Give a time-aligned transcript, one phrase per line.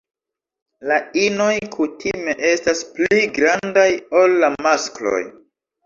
[0.91, 3.89] La inoj kutime estas pli grandaj
[4.25, 5.25] ol la maskloj.